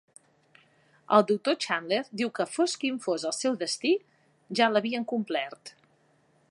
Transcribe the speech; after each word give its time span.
El 1.17 1.25
Dr. 1.31 1.53
Chandler 1.65 1.99
diu 2.21 2.31
que 2.39 2.47
"fos 2.55 2.75
quin 2.85 2.99
fos 3.05 3.27
el 3.31 3.37
seu 3.41 3.59
destí, 3.67 3.93
ja 4.61 4.73
l'havien 4.73 5.07
complert". 5.15 5.75